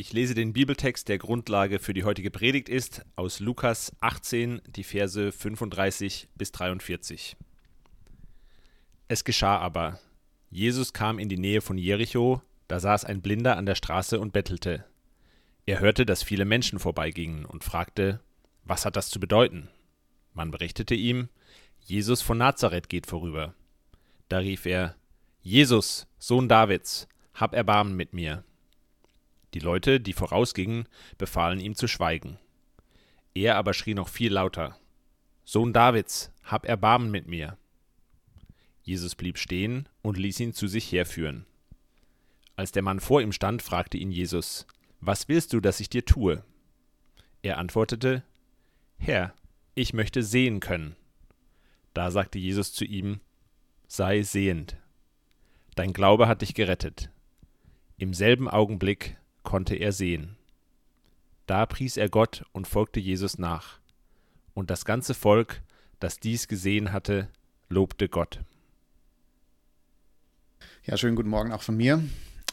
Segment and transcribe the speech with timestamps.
[0.00, 4.82] Ich lese den Bibeltext, der Grundlage für die heutige Predigt ist, aus Lukas 18, die
[4.82, 7.36] Verse 35 bis 43.
[9.08, 10.00] Es geschah aber,
[10.48, 14.32] Jesus kam in die Nähe von Jericho, da saß ein Blinder an der Straße und
[14.32, 14.86] bettelte.
[15.66, 18.20] Er hörte, dass viele Menschen vorbeigingen und fragte,
[18.64, 19.68] was hat das zu bedeuten?
[20.32, 21.28] Man berichtete ihm,
[21.78, 23.54] Jesus von Nazareth geht vorüber.
[24.30, 24.96] Da rief er,
[25.42, 28.44] Jesus, Sohn Davids, hab Erbarmen mit mir.
[29.54, 30.88] Die Leute, die vorausgingen,
[31.18, 32.38] befahlen ihm zu schweigen.
[33.34, 34.76] Er aber schrie noch viel lauter,
[35.44, 37.56] Sohn Davids, hab Erbarmen mit mir.
[38.82, 41.46] Jesus blieb stehen und ließ ihn zu sich herführen.
[42.56, 44.66] Als der Mann vor ihm stand, fragte ihn Jesus,
[45.00, 46.44] Was willst du, dass ich dir tue?
[47.42, 48.22] Er antwortete,
[48.98, 49.34] Herr,
[49.74, 50.94] ich möchte sehen können.
[51.94, 53.20] Da sagte Jesus zu ihm,
[53.88, 54.76] Sei sehend.
[55.74, 57.10] Dein Glaube hat dich gerettet.
[57.96, 60.36] Im selben Augenblick konnte er sehen.
[61.46, 63.80] Da pries er Gott und folgte Jesus nach.
[64.54, 65.62] Und das ganze Volk,
[65.98, 67.28] das dies gesehen hatte,
[67.68, 68.40] lobte Gott.
[70.84, 72.02] Ja, schönen guten Morgen auch von mir.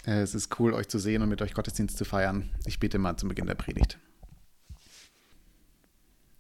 [0.04, 2.50] Es ist cool, euch zu sehen und mit euch Gottesdienst zu feiern.
[2.66, 4.00] Ich bete mal zum Beginn der Predigt.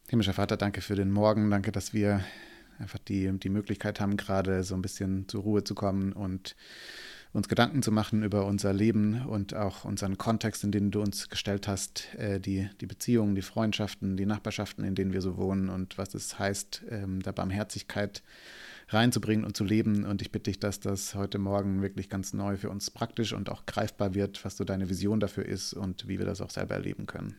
[0.07, 1.49] Himmlischer Vater, danke für den Morgen.
[1.49, 2.23] Danke, dass wir
[2.79, 6.55] einfach die, die Möglichkeit haben, gerade so ein bisschen zur Ruhe zu kommen und
[7.33, 11.29] uns Gedanken zu machen über unser Leben und auch unseren Kontext, in den du uns
[11.29, 15.69] gestellt hast, äh, die, die Beziehungen, die Freundschaften, die Nachbarschaften, in denen wir so wohnen
[15.69, 18.23] und was es heißt, ähm, der Barmherzigkeit
[18.89, 20.05] reinzubringen und zu leben.
[20.05, 23.49] Und ich bitte dich, dass das heute Morgen wirklich ganz neu für uns praktisch und
[23.49, 26.75] auch greifbar wird, was so deine Vision dafür ist und wie wir das auch selber
[26.75, 27.35] erleben können.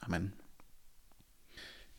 [0.00, 0.32] Amen.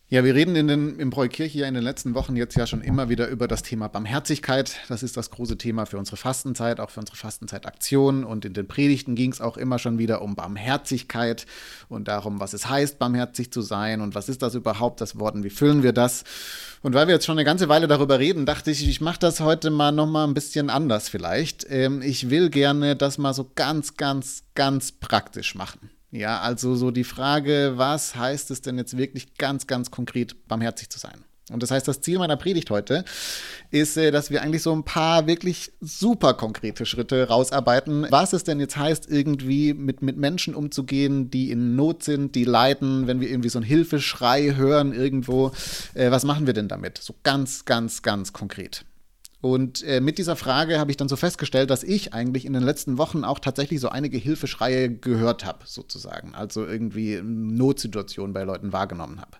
[0.09, 2.82] Ja, wir reden in den, im Bräukirche ja in den letzten Wochen jetzt ja schon
[2.82, 4.76] immer wieder über das Thema Barmherzigkeit.
[4.88, 8.23] Das ist das große Thema für unsere Fastenzeit, auch für unsere Fastenzeitaktion.
[8.23, 11.48] Und in den Predigten ging es auch immer schon wieder um Barmherzigkeit
[11.90, 15.34] und darum, was es heißt, barmherzig zu sein und was ist das überhaupt, das Wort
[15.34, 16.26] und wie füllen wir das.
[16.84, 19.39] Und weil wir jetzt schon eine ganze Weile darüber reden, dachte ich, ich mache das
[19.39, 21.66] heute mal nochmal ein bisschen anders vielleicht.
[21.70, 25.89] Ähm, ich will gerne das mal so ganz, ganz, ganz praktisch machen.
[26.14, 30.90] Ja, also so die Frage, was heißt es denn jetzt wirklich ganz, ganz konkret barmherzig
[30.90, 31.26] zu sein?
[31.52, 33.04] Und das heißt, das Ziel meiner Predigt heute
[33.72, 38.44] ist, äh, dass wir eigentlich so ein paar wirklich super konkrete Schritte rausarbeiten, was es
[38.44, 43.20] denn jetzt heißt, irgendwie mit, mit Menschen umzugehen, die in Not sind, die leiden, wenn
[43.20, 45.52] wir irgendwie so einen Hilfeschrei hören irgendwo.
[45.95, 47.00] Äh, was machen wir denn damit?
[47.00, 48.86] So ganz, ganz, ganz konkret.
[49.43, 52.64] Und äh, mit dieser Frage habe ich dann so festgestellt, dass ich eigentlich in den
[52.64, 56.33] letzten Wochen auch tatsächlich so einige Hilfeschreie gehört habe, sozusagen.
[56.33, 59.36] Also irgendwie Notsituationen bei Leuten wahrgenommen habe.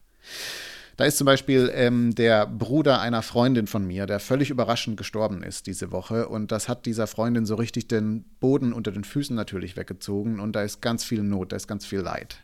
[0.97, 5.42] Da ist zum Beispiel ähm, der Bruder einer Freundin von mir, der völlig überraschend gestorben
[5.42, 6.28] ist diese Woche.
[6.28, 10.42] Und das hat dieser Freundin so richtig den Boden unter den Füßen natürlich weggezogen.
[10.42, 12.40] Und da ist ganz viel Not, da ist ganz viel Leid.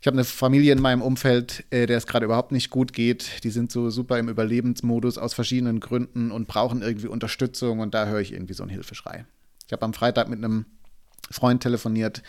[0.00, 3.44] Ich habe eine Familie in meinem Umfeld, äh, der es gerade überhaupt nicht gut geht.
[3.44, 8.06] Die sind so super im Überlebensmodus aus verschiedenen Gründen und brauchen irgendwie Unterstützung und da
[8.06, 9.26] höre ich irgendwie so einen Hilfeschrei.
[9.66, 10.64] Ich habe am Freitag mit einem
[11.30, 12.22] Freund telefoniert,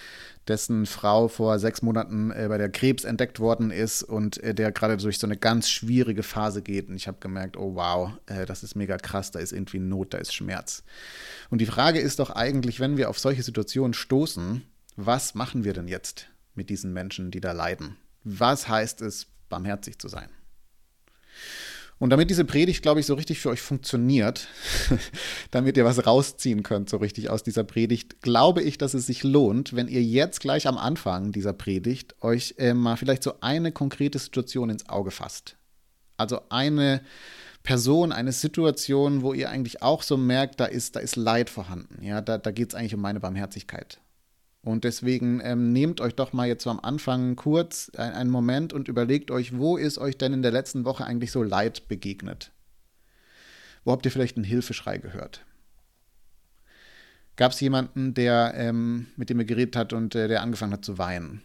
[0.49, 4.73] dessen Frau vor sechs Monaten äh, bei der Krebs entdeckt worden ist und äh, der
[4.73, 6.89] gerade durch so eine ganz schwierige Phase geht.
[6.89, 10.13] Und ich habe gemerkt, oh wow, äh, das ist mega krass, da ist irgendwie Not,
[10.13, 10.83] da ist Schmerz.
[11.49, 14.61] Und die Frage ist doch eigentlich, wenn wir auf solche Situationen stoßen,
[14.97, 16.27] was machen wir denn jetzt?
[16.53, 17.97] Mit diesen Menschen, die da leiden.
[18.23, 20.29] Was heißt es, barmherzig zu sein?
[22.01, 24.47] Und damit diese Predigt, glaube ich, so richtig für euch funktioniert,
[25.51, 29.23] damit ihr was rausziehen könnt, so richtig aus dieser Predigt, glaube ich, dass es sich
[29.23, 33.71] lohnt, wenn ihr jetzt gleich am Anfang dieser Predigt euch äh, mal vielleicht so eine
[33.71, 35.57] konkrete Situation ins Auge fasst.
[36.17, 37.01] Also eine
[37.61, 42.03] Person, eine Situation, wo ihr eigentlich auch so merkt, da ist, da ist Leid vorhanden.
[42.03, 43.99] Ja, da, da geht es eigentlich um meine Barmherzigkeit.
[44.63, 48.73] Und deswegen ähm, nehmt euch doch mal jetzt so am Anfang kurz ein, einen Moment
[48.73, 52.51] und überlegt euch, wo ist euch denn in der letzten Woche eigentlich so Leid begegnet?
[53.83, 55.43] Wo habt ihr vielleicht einen Hilfeschrei gehört?
[57.35, 60.85] Gab es jemanden, der, ähm, mit dem ihr geredet hat und äh, der angefangen hat
[60.85, 61.41] zu weinen?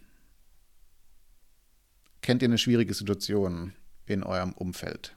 [2.21, 3.72] Kennt ihr eine schwierige Situation
[4.04, 5.15] in eurem Umfeld?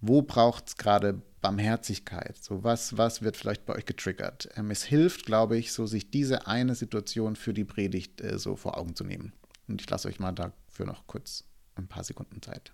[0.00, 2.42] Wo braucht es gerade Barmherzigkeit?
[2.42, 4.48] So was, was wird vielleicht bei euch getriggert?
[4.56, 8.56] Ähm, es hilft, glaube ich, so sich diese eine Situation für die Predigt äh, so
[8.56, 9.34] vor Augen zu nehmen.
[9.68, 11.44] Und ich lasse euch mal dafür noch kurz
[11.74, 12.72] ein paar Sekunden Zeit.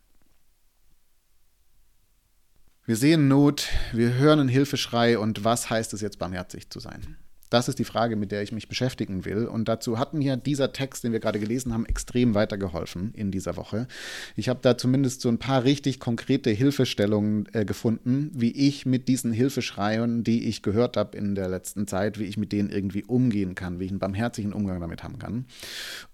[2.86, 7.16] Wir sehen Not, wir hören einen Hilfeschrei und was heißt es jetzt, barmherzig zu sein?
[7.50, 9.46] Das ist die Frage, mit der ich mich beschäftigen will.
[9.46, 13.56] Und dazu hat mir dieser Text, den wir gerade gelesen haben, extrem weitergeholfen in dieser
[13.56, 13.88] Woche.
[14.36, 19.08] Ich habe da zumindest so ein paar richtig konkrete Hilfestellungen äh, gefunden, wie ich mit
[19.08, 23.04] diesen Hilfeschreien, die ich gehört habe in der letzten Zeit, wie ich mit denen irgendwie
[23.04, 25.46] umgehen kann, wie ich einen barmherzigen Umgang damit haben kann.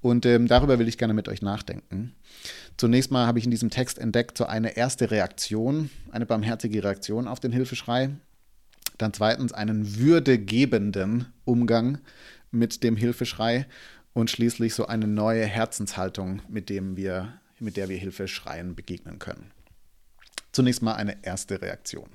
[0.00, 2.14] Und ähm, darüber will ich gerne mit euch nachdenken.
[2.78, 7.28] Zunächst mal habe ich in diesem Text entdeckt so eine erste Reaktion, eine barmherzige Reaktion
[7.28, 8.10] auf den Hilfeschrei.
[8.98, 11.98] Dann zweitens einen würdegebenden Umgang
[12.50, 13.66] mit dem Hilfeschrei
[14.12, 19.50] und schließlich so eine neue Herzenshaltung, mit, dem wir, mit der wir Hilfeschreien begegnen können.
[20.52, 22.08] Zunächst mal eine erste Reaktion.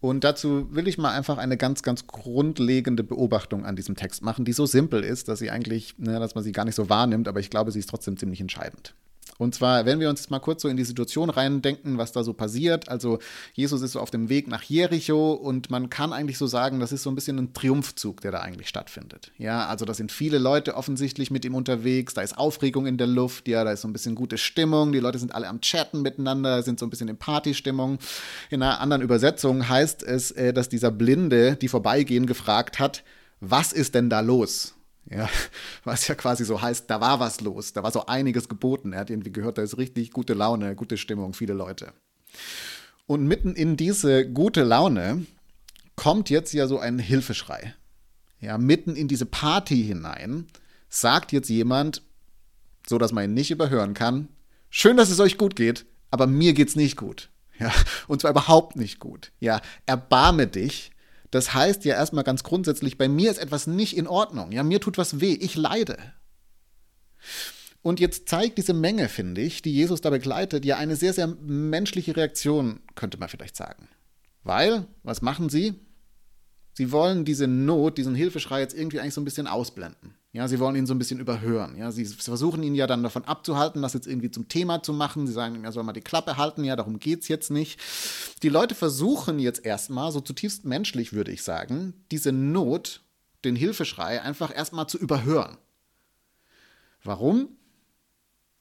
[0.00, 4.44] Und dazu will ich mal einfach eine ganz, ganz grundlegende Beobachtung an diesem Text machen,
[4.44, 7.26] die so simpel ist, dass sie eigentlich, ne, dass man sie gar nicht so wahrnimmt,
[7.26, 8.94] aber ich glaube, sie ist trotzdem ziemlich entscheidend.
[9.36, 12.32] Und zwar, wenn wir uns mal kurz so in die Situation reindenken, was da so
[12.32, 12.88] passiert.
[12.88, 13.18] Also
[13.54, 16.92] Jesus ist so auf dem Weg nach Jericho und man kann eigentlich so sagen, das
[16.92, 19.32] ist so ein bisschen ein Triumphzug, der da eigentlich stattfindet.
[19.38, 23.06] Ja, also da sind viele Leute offensichtlich mit ihm unterwegs, da ist Aufregung in der
[23.06, 26.02] Luft, ja, da ist so ein bisschen gute Stimmung, die Leute sind alle am Chatten
[26.02, 27.98] miteinander, sind so ein bisschen in Partystimmung.
[28.50, 33.04] In einer anderen Übersetzung heißt es, äh, dass dieser Blinde, die vorbeigehen, gefragt hat,
[33.40, 34.74] was ist denn da los?
[35.10, 35.28] Ja,
[35.84, 38.92] was ja quasi so heißt, da war was los, da war so einiges geboten.
[38.92, 41.92] Er hat irgendwie gehört, da ist richtig gute Laune, gute Stimmung, viele Leute.
[43.06, 45.26] Und mitten in diese gute Laune
[45.96, 47.74] kommt jetzt ja so ein Hilfeschrei.
[48.40, 50.46] Ja, mitten in diese Party hinein
[50.88, 52.02] sagt jetzt jemand,
[52.86, 54.28] so dass man ihn nicht überhören kann,
[54.70, 57.30] schön, dass es euch gut geht, aber mir geht's nicht gut.
[57.58, 57.72] Ja,
[58.08, 59.32] und zwar überhaupt nicht gut.
[59.40, 60.90] Ja, erbarme dich,
[61.30, 64.52] das heißt ja erstmal ganz grundsätzlich, bei mir ist etwas nicht in Ordnung.
[64.52, 65.98] Ja, mir tut was weh, ich leide.
[67.82, 71.26] Und jetzt zeigt diese Menge, finde ich, die Jesus da begleitet, ja eine sehr, sehr
[71.26, 73.88] menschliche Reaktion, könnte man vielleicht sagen.
[74.42, 75.74] Weil, was machen sie?
[76.72, 80.14] Sie wollen diese Not, diesen Hilfeschrei jetzt irgendwie eigentlich so ein bisschen ausblenden.
[80.32, 81.76] Ja, sie wollen ihn so ein bisschen überhören.
[81.76, 85.26] Ja, sie versuchen ihn ja dann davon abzuhalten, das jetzt irgendwie zum Thema zu machen.
[85.26, 86.64] Sie sagen, er soll mal die Klappe halten.
[86.64, 87.80] Ja, darum geht es jetzt nicht.
[88.42, 93.00] Die Leute versuchen jetzt erstmal, so zutiefst menschlich würde ich sagen, diese Not,
[93.44, 95.56] den Hilfeschrei einfach erstmal zu überhören.
[97.02, 97.48] Warum?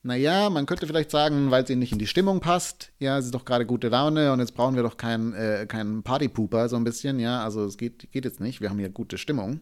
[0.03, 2.93] Naja, man könnte vielleicht sagen, weil es ihnen nicht in die Stimmung passt.
[2.97, 6.01] Ja, es ist doch gerade gute Laune und jetzt brauchen wir doch keinen, äh, keinen
[6.01, 7.19] Partypooper so ein bisschen.
[7.19, 8.61] Ja, also es geht, geht jetzt nicht.
[8.61, 9.61] Wir haben hier gute Stimmung.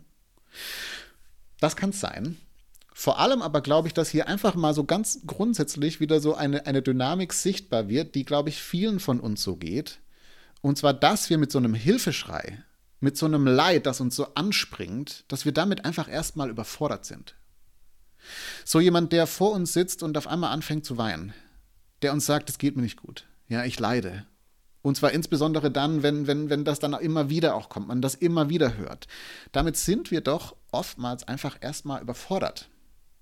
[1.60, 2.38] Das kann es sein.
[2.94, 6.66] Vor allem aber glaube ich, dass hier einfach mal so ganz grundsätzlich wieder so eine,
[6.66, 10.00] eine Dynamik sichtbar wird, die, glaube ich, vielen von uns so geht.
[10.62, 12.64] Und zwar, dass wir mit so einem Hilfeschrei,
[13.02, 17.36] mit so einem Leid, das uns so anspringt, dass wir damit einfach erstmal überfordert sind.
[18.64, 21.34] So jemand, der vor uns sitzt und auf einmal anfängt zu weinen,
[22.02, 23.26] der uns sagt, es geht mir nicht gut.
[23.48, 24.26] Ja, ich leide.
[24.82, 28.16] Und zwar insbesondere dann, wenn, wenn, wenn das dann immer wieder auch kommt, man das
[28.16, 29.08] immer wieder hört.
[29.52, 32.70] Damit sind wir doch oftmals einfach erstmal überfordert,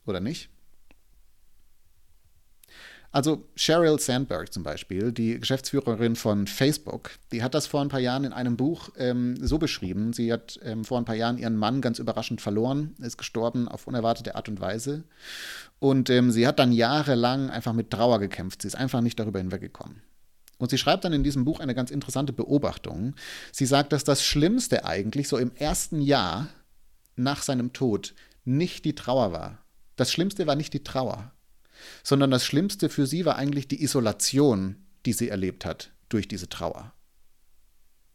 [0.05, 0.49] oder nicht?
[3.13, 7.99] Also Sheryl Sandberg zum Beispiel, die Geschäftsführerin von Facebook, die hat das vor ein paar
[7.99, 10.13] Jahren in einem Buch ähm, so beschrieben.
[10.13, 13.85] Sie hat ähm, vor ein paar Jahren ihren Mann ganz überraschend verloren, ist gestorben auf
[13.85, 15.03] unerwartete Art und Weise.
[15.77, 18.63] Und ähm, sie hat dann jahrelang einfach mit Trauer gekämpft.
[18.63, 20.01] Sie ist einfach nicht darüber hinweggekommen.
[20.57, 23.13] Und sie schreibt dann in diesem Buch eine ganz interessante Beobachtung.
[23.51, 26.47] Sie sagt, dass das Schlimmste eigentlich so im ersten Jahr
[27.15, 28.13] nach seinem Tod
[28.45, 29.59] nicht die Trauer war.
[29.95, 31.31] Das Schlimmste war nicht die Trauer,
[32.03, 36.49] sondern das Schlimmste für sie war eigentlich die Isolation, die sie erlebt hat durch diese
[36.49, 36.93] Trauer.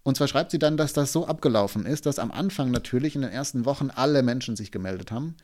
[0.02, 3.20] Und zwar schreibt sie dann, dass das so abgelaufen ist, dass am Anfang natürlich in
[3.20, 5.36] den ersten Wochen alle Menschen sich gemeldet haben.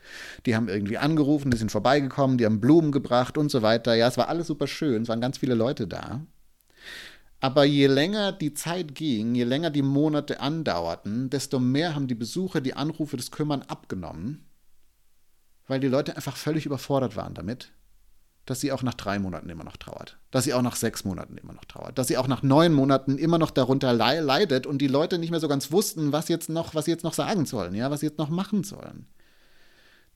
[0.46, 3.94] Die haben irgendwie angerufen, die sind vorbeigekommen, die haben Blumen gebracht und so weiter.
[3.94, 6.22] Ja, es war alles super schön, es waren ganz viele Leute da.
[7.44, 12.14] Aber je länger die Zeit ging, je länger die Monate andauerten, desto mehr haben die
[12.14, 14.48] Besucher die Anrufe des Kümmern abgenommen,
[15.66, 17.70] weil die Leute einfach völlig überfordert waren damit,
[18.46, 21.36] dass sie auch nach drei Monaten immer noch trauert, dass sie auch nach sechs Monaten
[21.36, 24.86] immer noch trauert, dass sie auch nach neun Monaten immer noch darunter leidet und die
[24.86, 27.74] Leute nicht mehr so ganz wussten, was jetzt noch, was sie jetzt noch sagen sollen,
[27.74, 29.06] ja, was sie jetzt noch machen sollen.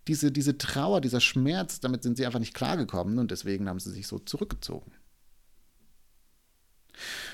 [0.07, 3.91] Diese, diese Trauer, dieser Schmerz, damit sind sie einfach nicht klargekommen und deswegen haben sie
[3.91, 4.93] sich so zurückgezogen.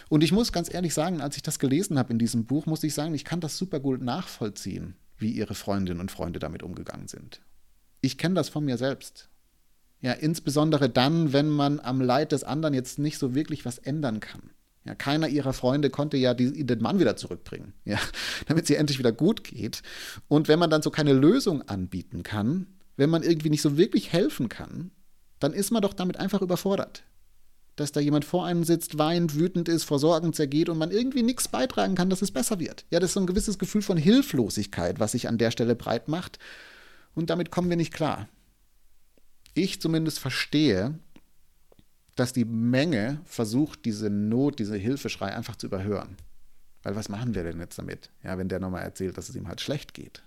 [0.09, 2.85] Und ich muss ganz ehrlich sagen, als ich das gelesen habe in diesem Buch, muss
[2.85, 7.09] ich sagen, ich kann das super gut nachvollziehen, wie ihre Freundinnen und Freunde damit umgegangen
[7.09, 7.41] sind.
[8.01, 9.29] Ich kenne das von mir selbst.
[10.01, 14.21] Ja, insbesondere dann, wenn man am Leid des anderen jetzt nicht so wirklich was ändern
[14.21, 14.51] kann.
[14.85, 17.99] Ja, keiner ihrer Freunde konnte ja die, den Mann wieder zurückbringen, ja,
[18.47, 19.83] damit sie endlich wieder gut geht.
[20.29, 22.67] Und wenn man dann so keine Lösung anbieten kann,
[22.97, 24.91] wenn man irgendwie nicht so wirklich helfen kann,
[25.41, 27.03] dann ist man doch damit einfach überfordert.
[27.77, 31.23] Dass da jemand vor einem sitzt, weint, wütend ist, vor Sorgen zergeht und man irgendwie
[31.23, 32.85] nichts beitragen kann, dass es besser wird.
[32.91, 36.09] Ja, das ist so ein gewisses Gefühl von Hilflosigkeit, was sich an der Stelle breit
[36.09, 36.39] macht.
[37.15, 38.29] Und damit kommen wir nicht klar.
[39.55, 40.99] Ich zumindest verstehe,
[42.15, 46.17] dass die Menge versucht, diese Not, diese Hilfeschrei einfach zu überhören.
[46.83, 48.11] Weil was machen wir denn jetzt damit?
[48.23, 50.23] Ja, wenn der nochmal erzählt, dass es ihm halt schlecht geht.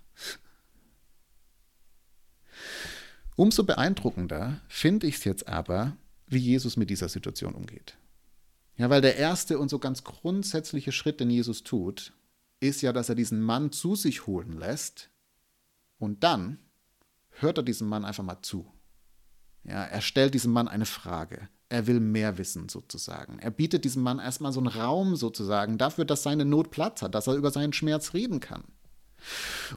[3.36, 5.96] Umso beeindruckender finde ich es jetzt aber,
[6.28, 7.96] wie Jesus mit dieser Situation umgeht.
[8.76, 12.12] Ja, weil der erste und so ganz grundsätzliche Schritt, den Jesus tut,
[12.60, 15.10] ist ja, dass er diesen Mann zu sich holen lässt
[15.98, 16.58] und dann
[17.30, 18.72] hört er diesem Mann einfach mal zu.
[19.64, 21.48] Ja, er stellt diesem Mann eine Frage.
[21.68, 23.38] Er will mehr wissen, sozusagen.
[23.40, 27.14] Er bietet diesem Mann erstmal so einen Raum, sozusagen, dafür, dass seine Not Platz hat,
[27.14, 28.64] dass er über seinen Schmerz reden kann.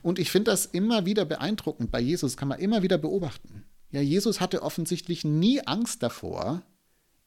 [0.02, 3.66] Und ich finde das immer wieder beeindruckend bei Jesus, kann man immer wieder beobachten.
[3.92, 6.64] Ja, Jesus hatte offensichtlich nie Angst davor,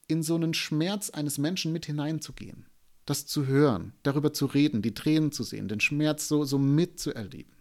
[0.07, 2.65] in so einen Schmerz eines Menschen mit hineinzugehen.
[3.05, 7.53] Das zu hören, darüber zu reden, die Tränen zu sehen, den Schmerz so, so mitzuerleben.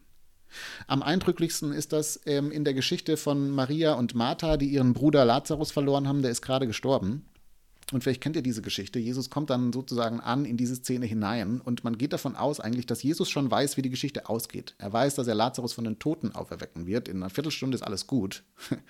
[0.86, 5.24] Am eindrücklichsten ist das ähm, in der Geschichte von Maria und Martha, die ihren Bruder
[5.24, 7.26] Lazarus verloren haben, der ist gerade gestorben.
[7.94, 8.98] Und vielleicht kennt ihr diese Geschichte.
[8.98, 12.86] Jesus kommt dann sozusagen an in diese Szene hinein und man geht davon aus eigentlich,
[12.86, 14.74] dass Jesus schon weiß, wie die Geschichte ausgeht.
[14.78, 17.06] Er weiß, dass er Lazarus von den Toten auferwecken wird.
[17.06, 18.42] In einer Viertelstunde ist alles gut.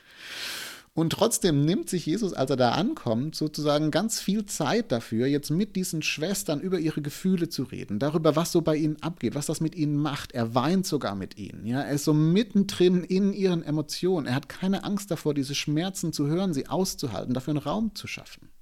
[0.95, 5.51] Und trotzdem nimmt sich Jesus, als er da ankommt, sozusagen ganz viel Zeit dafür, jetzt
[5.51, 9.47] mit diesen Schwestern über ihre Gefühle zu reden, darüber, was so bei ihnen abgeht, was
[9.47, 10.33] das mit ihnen macht.
[10.33, 11.67] Er weint sogar mit ihnen.
[11.67, 11.83] Ja?
[11.83, 14.27] Er ist so mittendrin in ihren Emotionen.
[14.27, 18.07] Er hat keine Angst davor, diese Schmerzen zu hören, sie auszuhalten, dafür einen Raum zu
[18.07, 18.54] schaffen.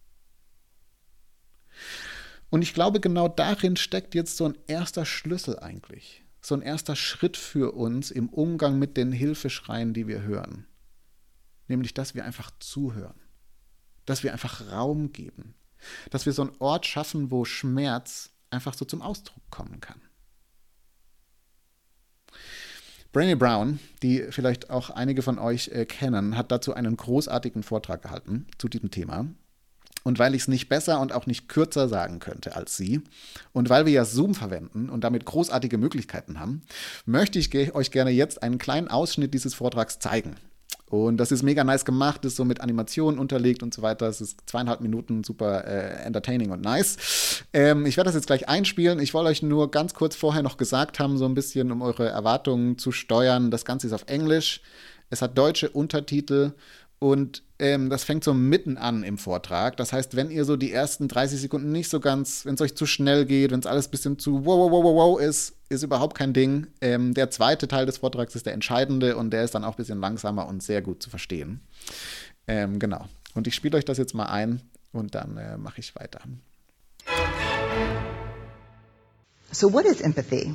[2.50, 6.22] Und ich glaube, genau darin steckt jetzt so ein erster Schlüssel eigentlich.
[6.40, 10.66] So ein erster Schritt für uns im Umgang mit den Hilfeschreien, die wir hören
[11.72, 13.18] nämlich dass wir einfach zuhören,
[14.06, 15.54] dass wir einfach Raum geben,
[16.10, 20.00] dass wir so einen Ort schaffen, wo Schmerz einfach so zum Ausdruck kommen kann.
[23.12, 28.02] Brené Brown, die vielleicht auch einige von euch äh, kennen, hat dazu einen großartigen Vortrag
[28.02, 29.26] gehalten zu diesem Thema.
[30.04, 33.02] Und weil ich es nicht besser und auch nicht kürzer sagen könnte als sie
[33.52, 36.62] und weil wir ja Zoom verwenden und damit großartige Möglichkeiten haben,
[37.06, 40.36] möchte ich euch gerne jetzt einen kleinen Ausschnitt dieses Vortrags zeigen.
[40.92, 44.08] Und das ist mega nice gemacht, ist so mit Animationen unterlegt und so weiter.
[44.08, 47.44] Es ist zweieinhalb Minuten super äh, entertaining und nice.
[47.54, 49.00] Ähm, ich werde das jetzt gleich einspielen.
[49.00, 52.10] Ich wollte euch nur ganz kurz vorher noch gesagt haben, so ein bisschen, um eure
[52.10, 53.50] Erwartungen zu steuern.
[53.50, 54.60] Das Ganze ist auf Englisch.
[55.08, 56.52] Es hat deutsche Untertitel
[57.02, 59.76] und ähm, das fängt so mitten an im Vortrag.
[59.76, 62.76] Das heißt, wenn ihr so die ersten 30 Sekunden nicht so ganz, wenn es euch
[62.76, 65.56] zu schnell geht, wenn es alles ein bisschen zu wow, wow, wow, wow, wow ist,
[65.68, 66.68] ist überhaupt kein Ding.
[66.80, 69.78] Ähm, der zweite Teil des Vortrags ist der entscheidende und der ist dann auch ein
[69.78, 71.60] bisschen langsamer und sehr gut zu verstehen.
[72.46, 73.08] Ähm, genau.
[73.34, 76.20] Und ich spiele euch das jetzt mal ein und dann äh, mache ich weiter.
[79.50, 80.54] So, what is empathy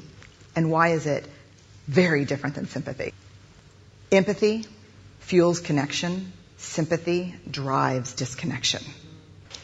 [0.55, 1.25] and why is it
[1.87, 3.11] very different than sympathy?
[4.11, 4.61] Empathy
[5.19, 8.83] fuels connection Sympathy drives disconnection.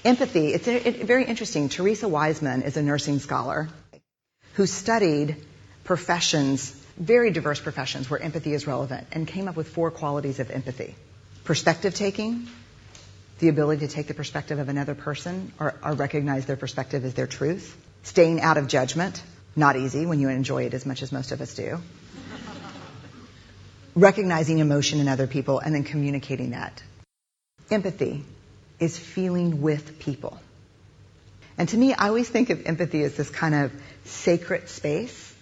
[0.05, 0.67] Empathy, it's
[1.03, 1.69] very interesting.
[1.69, 3.67] Teresa Wiseman is a nursing scholar
[4.53, 5.37] who studied
[5.83, 10.51] professions, very diverse professions where empathy is relevant, and came up with four qualities of
[10.51, 10.95] empathy.
[11.43, 12.47] Perspective taking,
[13.39, 17.15] the ability to take the perspective of another person or, or recognize their perspective as
[17.15, 17.75] their truth.
[18.03, 19.21] Staying out of judgment,
[19.55, 21.79] not easy when you enjoy it as much as most of us do
[23.95, 26.81] recognizing emotion in other people and then communicating that.
[27.69, 28.23] Empathy
[28.79, 30.39] is feeling with people.
[31.57, 33.71] And to me, I always think of empathy as this kind of
[34.05, 35.33] sacred space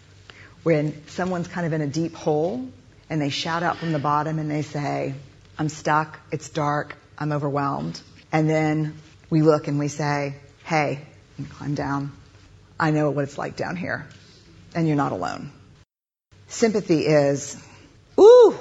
[0.63, 2.67] when someone's kind of in a deep hole
[3.09, 5.13] and they shout out from the bottom and they say,
[5.57, 7.99] I'm stuck, it's dark, I'm overwhelmed.
[8.31, 8.95] And then
[9.29, 10.99] we look and we say, hey,
[11.49, 12.11] climb down.
[12.79, 14.07] I know what it's like down here.
[14.75, 15.51] And you're not alone.
[16.47, 17.61] Sympathy is,
[18.21, 18.55] Ooh,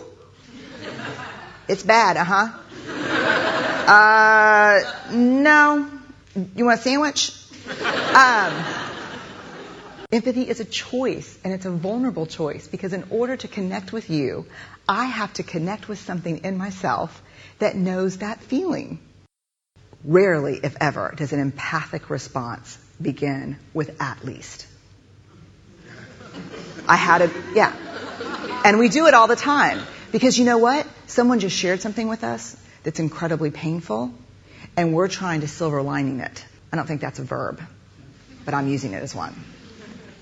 [1.69, 2.49] it's bad, uh huh.
[3.87, 5.91] Uh, no.
[6.57, 7.33] You want a sandwich?
[8.15, 8.65] Um,
[10.13, 14.09] empathy is a choice, and it's a vulnerable choice because in order to connect with
[14.09, 14.47] you,
[14.89, 17.23] I have to connect with something in myself
[17.59, 18.99] that knows that feeling.
[20.05, 24.67] Rarely, if ever, does an empathic response begin with at least.
[26.89, 27.75] I had a, yeah.
[28.65, 29.81] And we do it all the time.
[30.13, 30.87] Because you know what?
[31.07, 34.13] Someone just shared something with us that's incredibly painful,
[34.77, 36.45] and we're trying to silver lining it.
[36.73, 37.61] I don't think that's a verb,
[38.45, 39.35] but I'm using it as one.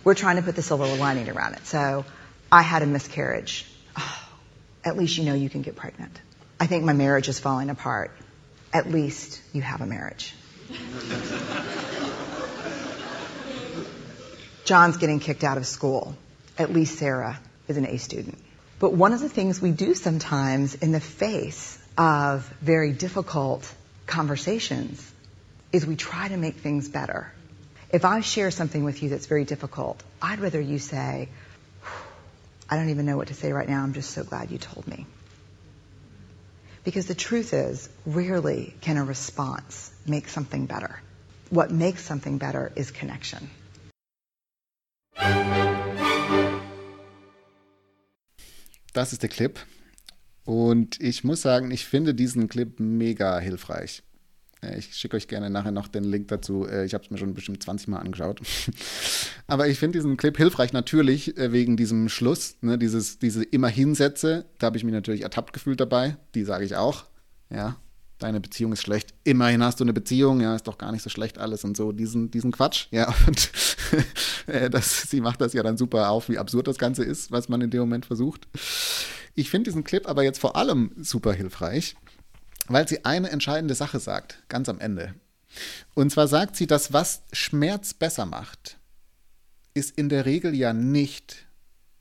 [0.04, 1.66] We're trying to put the silver lining around it.
[1.66, 2.04] So
[2.50, 3.66] I had a miscarriage.
[3.96, 4.28] Oh,
[4.84, 6.20] at least you know you can get pregnant.
[6.60, 8.10] I think my marriage is falling apart.
[8.72, 10.34] At least you have a marriage.
[14.64, 16.14] John's getting kicked out of school.
[16.58, 18.38] At least Sarah is an A student.
[18.78, 23.72] But one of the things we do sometimes in the face of very difficult
[24.06, 25.12] conversations
[25.72, 27.32] is we try to make things better.
[27.90, 31.28] If I share something with you that's very difficult, I'd rather you say,
[32.70, 33.82] I don't even know what to say right now.
[33.82, 35.06] I'm just so glad you told me.
[36.84, 41.00] Because the truth is, rarely can a response make something better.
[41.50, 43.50] What makes something better is connection.
[48.92, 49.58] Das ist der Clip.
[50.44, 54.02] Und ich muss sagen, ich finde diesen Clip mega hilfreich.
[54.76, 56.66] Ich schicke euch gerne nachher noch den Link dazu.
[56.66, 58.40] Äh, ich habe es mir schon bestimmt 20 Mal angeschaut.
[59.46, 63.68] Aber ich finde diesen Clip hilfreich natürlich äh, wegen diesem Schluss, ne, dieses, diese immer
[63.68, 64.46] Hinsätze.
[64.58, 66.16] Da habe ich mich natürlich ertappt gefühlt dabei.
[66.34, 67.04] Die sage ich auch.
[67.50, 67.76] Ja,
[68.18, 69.14] deine Beziehung ist schlecht.
[69.24, 70.40] Immerhin hast du eine Beziehung.
[70.40, 71.92] Ja, ist doch gar nicht so schlecht alles und so.
[71.92, 72.86] Diesen, diesen Quatsch.
[72.90, 73.50] Ja, und
[74.46, 77.48] äh, das, sie macht das ja dann super auf, wie absurd das Ganze ist, was
[77.48, 78.48] man in dem Moment versucht.
[79.34, 81.96] Ich finde diesen Clip aber jetzt vor allem super hilfreich
[82.68, 85.14] weil sie eine entscheidende Sache sagt, ganz am Ende.
[85.94, 88.78] Und zwar sagt sie, dass was Schmerz besser macht,
[89.74, 91.46] ist in der Regel ja nicht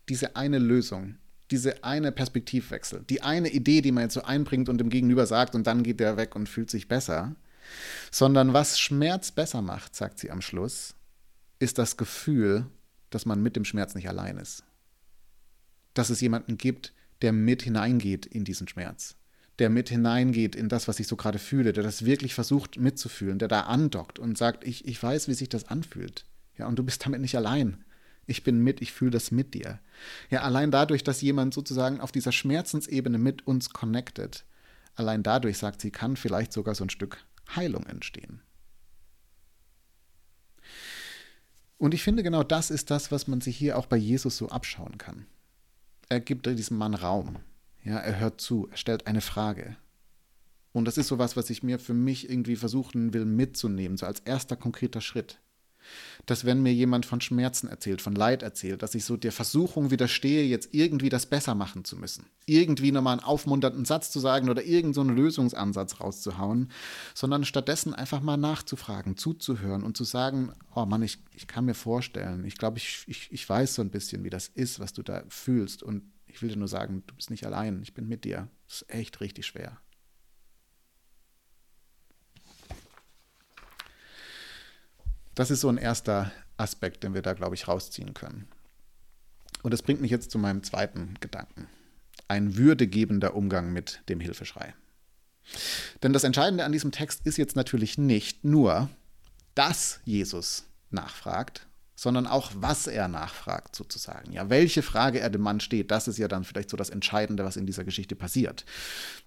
[0.10, 1.18] diese eine Lösung,
[1.52, 5.56] diese eine Perspektivwechsel, die eine Idee, die man jetzt so einbringt und dem Gegenüber sagt
[5.56, 7.36] und dann geht der weg und fühlt sich besser,
[8.12, 10.96] sondern was Schmerz besser macht, sagt sie am Schluss,
[11.60, 12.66] ist das Gefühl,
[13.10, 14.64] dass man mit dem Schmerz nicht allein ist.
[15.94, 19.16] Dass es jemanden gibt, der mit hineingeht in diesen Schmerz
[19.60, 23.40] der mit hineingeht in das, was ich so gerade fühle, der das wirklich versucht mitzufühlen,
[23.40, 26.26] der da andockt und sagt, ich, ich weiß, wie sich das anfühlt.
[26.58, 27.84] Ja, und du bist damit nicht allein.
[28.28, 29.80] Ich bin mit, ich fühle das mit dir.
[30.30, 34.46] Ja, allein dadurch, dass jemand sozusagen auf dieser Schmerzensebene mit uns connected,
[34.96, 38.42] allein dadurch, sagt sie, kann vielleicht sogar so ein Stück Heilung entstehen.
[41.78, 44.50] Und ich finde, genau das ist das, was man sich hier auch bei Jesus so
[44.50, 45.26] abschauen kann.
[46.10, 47.38] Er gibt diesem Mann Raum.
[47.84, 49.78] Ja, er hört zu, er stellt eine Frage.
[50.74, 54.20] Und das ist sowas, was ich mir für mich irgendwie versuchen will mitzunehmen, so als
[54.22, 55.40] erster konkreter Schritt.
[56.26, 59.92] Dass wenn mir jemand von Schmerzen erzählt, von Leid erzählt, dass ich so der Versuchung
[59.92, 62.26] widerstehe, jetzt irgendwie das besser machen zu müssen.
[62.46, 66.72] Irgendwie nochmal einen aufmunternden Satz zu sagen oder irgendeinen so Lösungsansatz rauszuhauen,
[67.14, 71.76] sondern stattdessen einfach mal nachzufragen, zuzuhören und zu sagen, oh Mann, ich, ich kann mir
[71.76, 75.04] vorstellen, ich glaube, ich, ich, ich weiß so ein bisschen, wie das ist, was du
[75.04, 78.24] da fühlst und ich will dir nur sagen, du bist nicht allein, ich bin mit
[78.24, 78.48] dir.
[78.68, 79.80] Das ist echt richtig schwer.
[85.38, 88.48] Das ist so ein erster Aspekt, den wir da, glaube ich, rausziehen können.
[89.62, 91.68] Und das bringt mich jetzt zu meinem zweiten Gedanken.
[92.28, 94.74] Ein würdegebender Umgang mit dem Hilfeschrei.
[96.02, 98.90] Denn das Entscheidende an diesem Text ist jetzt natürlich nicht nur,
[99.54, 104.32] dass Jesus nachfragt, sondern auch, was er nachfragt, sozusagen.
[104.32, 107.46] Ja, welche Frage er dem Mann steht, das ist ja dann vielleicht so das Entscheidende,
[107.46, 108.66] was in dieser Geschichte passiert.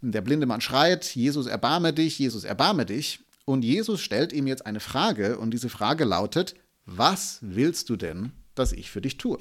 [0.00, 3.20] Der blinde Mann schreit, Jesus erbarme dich, Jesus erbarme dich.
[3.44, 8.32] Und Jesus stellt ihm jetzt eine Frage und diese Frage lautet, was willst du denn,
[8.54, 9.38] dass ich für dich tue?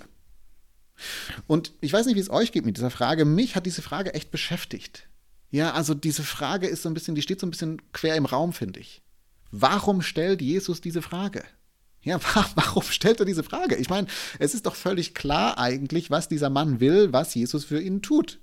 [1.48, 3.26] Und ich weiß nicht, wie es euch geht mit dieser Frage.
[3.26, 5.08] Mich hat diese Frage echt beschäftigt.
[5.52, 8.26] Ja, also diese Frage ist so ein bisschen, die steht so ein bisschen quer im
[8.26, 9.02] Raum, finde ich.
[9.52, 11.44] Warum stellt Jesus diese Frage?
[12.02, 12.20] Ja,
[12.56, 13.76] warum stellt er diese Frage?
[13.76, 14.08] Ich meine,
[14.38, 18.40] es ist doch völlig klar eigentlich, was dieser Mann will, was Jesus für ihn tut.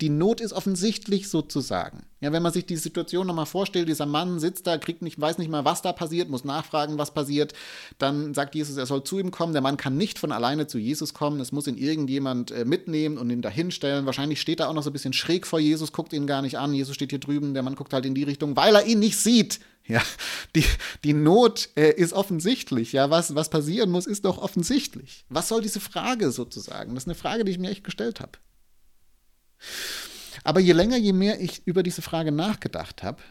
[0.00, 2.04] Die Not ist offensichtlich sozusagen.
[2.20, 5.38] Ja, wenn man sich die Situation nochmal vorstellt, dieser Mann sitzt da, kriegt nicht, weiß
[5.38, 7.52] nicht mal, was da passiert, muss nachfragen, was passiert.
[7.98, 9.52] Dann sagt Jesus, er soll zu ihm kommen.
[9.52, 11.38] Der Mann kann nicht von alleine zu Jesus kommen.
[11.38, 14.04] Es muss ihn irgendjemand äh, mitnehmen und ihn dahinstellen.
[14.04, 16.58] Wahrscheinlich steht er auch noch so ein bisschen schräg vor Jesus, guckt ihn gar nicht
[16.58, 16.74] an.
[16.74, 19.18] Jesus steht hier drüben, der Mann guckt halt in die Richtung, weil er ihn nicht
[19.18, 19.60] sieht.
[19.86, 20.02] Ja,
[20.56, 20.64] die,
[21.04, 22.92] die Not äh, ist offensichtlich.
[22.92, 25.24] Ja, was, was passieren muss, ist doch offensichtlich.
[25.28, 26.94] Was soll diese Frage sozusagen?
[26.94, 28.32] Das ist eine Frage, die ich mir echt gestellt habe.
[30.44, 33.22] Aber je länger, je mehr ich über diese Frage nachgedacht habe,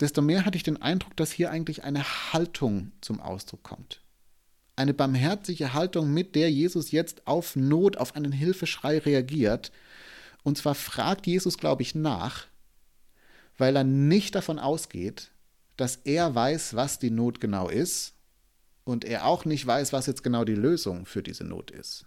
[0.00, 2.02] desto mehr hatte ich den Eindruck, dass hier eigentlich eine
[2.32, 4.02] Haltung zum Ausdruck kommt.
[4.74, 9.70] Eine barmherzige Haltung, mit der Jesus jetzt auf Not, auf einen Hilfeschrei reagiert.
[10.42, 12.46] Und zwar fragt Jesus, glaube ich, nach,
[13.56, 15.30] weil er nicht davon ausgeht,
[15.76, 18.14] dass er weiß, was die Not genau ist
[18.82, 22.06] und er auch nicht weiß, was jetzt genau die Lösung für diese Not ist.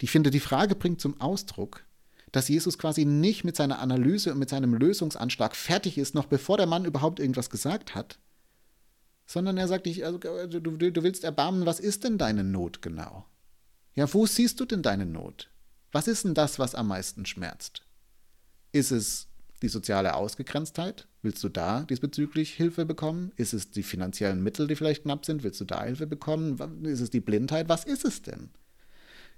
[0.00, 1.84] Ich finde, die Frage bringt zum Ausdruck,
[2.32, 6.56] dass Jesus quasi nicht mit seiner Analyse und mit seinem Lösungsanschlag fertig ist, noch bevor
[6.56, 8.18] der Mann überhaupt irgendwas gesagt hat,
[9.26, 13.26] sondern er sagt nicht, also, du, du willst erbarmen, was ist denn deine Not genau?
[13.94, 15.50] Ja, wo siehst du denn deine Not?
[15.92, 17.82] Was ist denn das, was am meisten schmerzt?
[18.72, 19.28] Ist es
[19.60, 21.06] die soziale Ausgegrenztheit?
[21.20, 23.32] Willst du da diesbezüglich Hilfe bekommen?
[23.36, 25.42] Ist es die finanziellen Mittel, die vielleicht knapp sind?
[25.44, 26.84] Willst du da Hilfe bekommen?
[26.84, 27.68] Ist es die Blindheit?
[27.68, 28.50] Was ist es denn?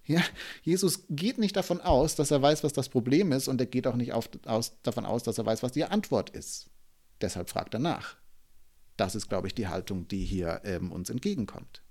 [0.07, 0.23] Ja,
[0.63, 3.87] Jesus geht nicht davon aus, dass er weiß, was das Problem ist, und er geht
[3.87, 6.69] auch nicht auf, aus, davon aus, dass er weiß, was die Antwort ist.
[7.21, 8.17] Deshalb fragt er nach.
[8.97, 11.83] Das ist, glaube ich, die Haltung, die hier ähm, uns entgegenkommt.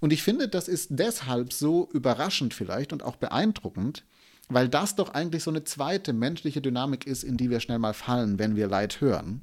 [0.00, 4.04] Und ich finde, das ist deshalb so überraschend vielleicht und auch beeindruckend,
[4.48, 7.94] weil das doch eigentlich so eine zweite menschliche Dynamik ist, in die wir schnell mal
[7.94, 9.42] fallen, wenn wir Leid hören.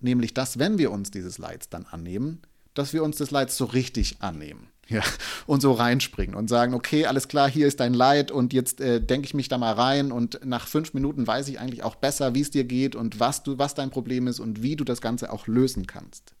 [0.00, 2.42] Nämlich, dass, wenn wir uns dieses Leids dann annehmen,
[2.74, 4.68] dass wir uns des Leids so richtig annehmen.
[4.88, 5.02] Ja,
[5.46, 9.00] und so reinspringen und sagen, okay, alles klar, hier ist dein Leid und jetzt äh,
[9.00, 12.34] denke ich mich da mal rein und nach fünf Minuten weiß ich eigentlich auch besser,
[12.34, 15.00] wie es dir geht und was du, was dein Problem ist und wie du das
[15.00, 16.34] Ganze auch lösen kannst.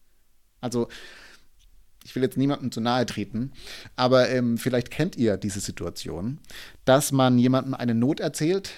[0.60, 0.88] Also
[2.04, 3.52] ich will jetzt niemandem zu nahe treten,
[3.96, 6.38] aber ähm, vielleicht kennt ihr diese Situation,
[6.84, 8.70] dass man jemandem eine Not erzählt.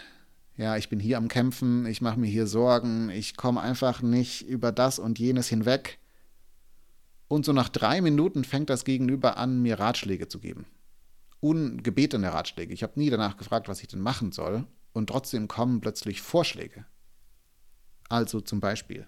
[0.57, 4.49] Ja, ich bin hier am Kämpfen, ich mache mir hier Sorgen, ich komme einfach nicht
[4.49, 5.99] über das und jenes hinweg.
[7.29, 10.67] Und so nach drei Minuten fängt das Gegenüber an, mir Ratschläge zu geben.
[11.41, 12.73] Ungebetene Ratschläge.
[12.73, 14.67] Ich habe nie danach gefragt, was ich denn machen soll.
[14.93, 16.87] Und trotzdem kommen plötzlich Vorschläge.
[18.09, 19.07] Also zum Beispiel,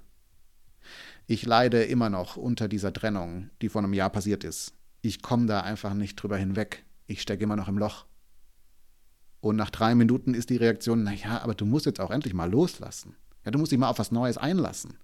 [1.26, 4.74] ich leide immer noch unter dieser Trennung, die vor einem Jahr passiert ist.
[5.00, 6.84] Ich komme da einfach nicht drüber hinweg.
[7.06, 8.04] Ich stecke immer noch im Loch.
[9.40, 12.50] Und nach drei Minuten ist die Reaktion, naja, aber du musst jetzt auch endlich mal
[12.50, 13.16] loslassen.
[13.44, 14.98] Ja, du musst dich mal auf was Neues einlassen.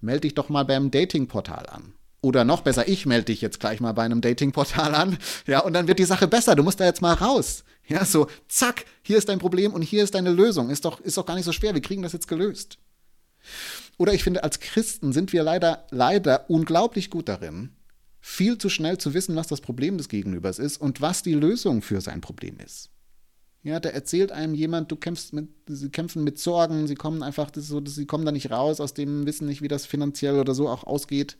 [0.00, 1.94] Meld dich doch mal beim Datingportal an.
[2.22, 5.18] Oder noch besser, ich melde dich jetzt gleich mal bei einem Datingportal an.
[5.46, 6.54] Ja, und dann wird die Sache besser.
[6.54, 7.64] Du musst da jetzt mal raus.
[7.86, 10.70] Ja, so, zack, hier ist dein Problem und hier ist deine Lösung.
[10.70, 11.74] Ist doch, ist doch gar nicht so schwer.
[11.74, 12.78] Wir kriegen das jetzt gelöst.
[13.96, 17.70] Oder ich finde, als Christen sind wir leider, leider unglaublich gut darin,
[18.20, 21.80] viel zu schnell zu wissen, was das Problem des Gegenübers ist und was die Lösung
[21.80, 22.90] für sein Problem ist.
[23.62, 27.50] Ja, da erzählt einem jemand, du kämpfst mit, sie kämpfen mit Sorgen, sie kommen einfach,
[27.54, 30.68] so, sie kommen da nicht raus, aus dem Wissen nicht, wie das finanziell oder so
[30.68, 31.36] auch ausgeht.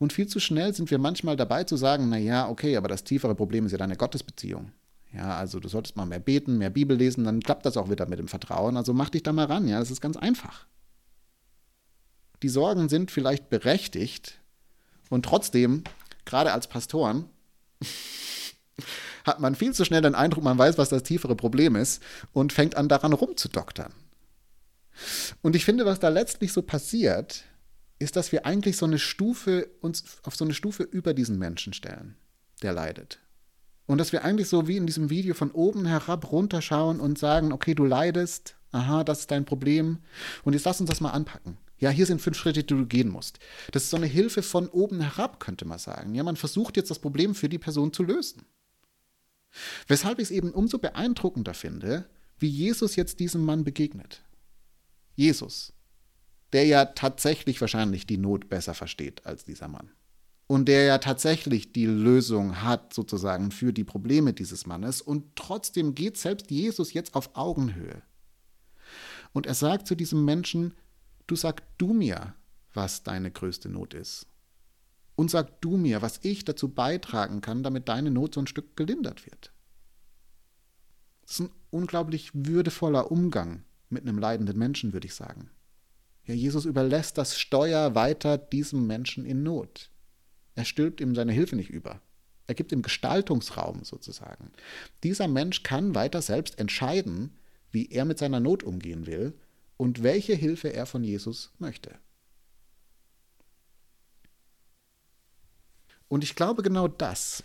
[0.00, 3.34] Und viel zu schnell sind wir manchmal dabei zu sagen, naja, okay, aber das tiefere
[3.34, 4.72] Problem ist ja deine Gottesbeziehung.
[5.12, 8.08] Ja, also du solltest mal mehr beten, mehr Bibel lesen, dann klappt das auch wieder
[8.08, 8.78] mit dem Vertrauen.
[8.78, 10.66] Also mach dich da mal ran, ja, das ist ganz einfach.
[12.42, 14.40] Die Sorgen sind vielleicht berechtigt
[15.10, 15.84] und trotzdem,
[16.24, 17.26] gerade als Pastoren,
[19.26, 22.54] hat man viel zu schnell den Eindruck, man weiß, was das tiefere Problem ist und
[22.54, 23.92] fängt an, daran rumzudoktern.
[25.42, 27.44] Und ich finde, was da letztlich so passiert,
[28.00, 31.72] ist, dass wir eigentlich so eine Stufe, uns auf so eine Stufe über diesen Menschen
[31.72, 32.16] stellen,
[32.62, 33.20] der leidet.
[33.86, 37.52] Und dass wir eigentlich so wie in diesem Video von oben herab runterschauen und sagen,
[37.52, 39.98] okay, du leidest, aha, das ist dein Problem.
[40.44, 41.58] Und jetzt lass uns das mal anpacken.
[41.78, 43.38] Ja, hier sind fünf Schritte, die du gehen musst.
[43.72, 46.14] Das ist so eine Hilfe von oben herab, könnte man sagen.
[46.14, 48.44] Ja, man versucht jetzt das Problem für die Person zu lösen.
[49.88, 52.08] Weshalb ich es eben umso beeindruckender finde,
[52.38, 54.22] wie Jesus jetzt diesem Mann begegnet.
[55.16, 55.72] Jesus,
[56.52, 59.90] der ja tatsächlich wahrscheinlich die Not besser versteht als dieser Mann.
[60.46, 65.00] Und der ja tatsächlich die Lösung hat, sozusagen, für die Probleme dieses Mannes.
[65.00, 68.02] Und trotzdem geht selbst Jesus jetzt auf Augenhöhe.
[69.32, 70.74] Und er sagt zu diesem Menschen,
[71.30, 72.34] Du sag du mir,
[72.74, 74.26] was deine größte Not ist.
[75.14, 78.76] Und sag du mir, was ich dazu beitragen kann, damit deine Not so ein Stück
[78.76, 79.52] gelindert wird.
[81.22, 85.50] Das ist ein unglaublich würdevoller Umgang mit einem leidenden Menschen, würde ich sagen.
[86.30, 89.90] Ja, Jesus überlässt das Steuer weiter diesem Menschen in Not.
[90.54, 92.00] Er stülpt ihm seine Hilfe nicht über.
[92.46, 94.52] Er gibt ihm Gestaltungsraum sozusagen.
[95.02, 97.36] Dieser Mensch kann weiter selbst entscheiden,
[97.72, 99.34] wie er mit seiner Not umgehen will
[99.76, 101.98] und welche Hilfe er von Jesus möchte.
[106.06, 107.42] Und ich glaube, genau das,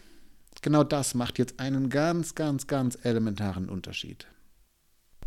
[0.61, 4.27] genau das macht jetzt einen ganz, ganz, ganz elementaren Unterschied.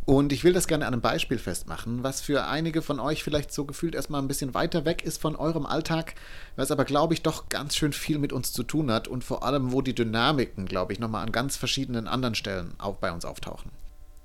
[0.09, 3.53] Und ich will das gerne an einem Beispiel festmachen, was für einige von euch vielleicht
[3.53, 6.14] so gefühlt erstmal ein bisschen weiter weg ist von eurem Alltag,
[6.57, 9.42] was aber, glaube ich, doch ganz schön viel mit uns zu tun hat und vor
[9.42, 13.27] allem, wo die Dynamiken, glaube ich, nochmal an ganz verschiedenen anderen Stellen auch bei uns
[13.27, 13.71] auftauchen.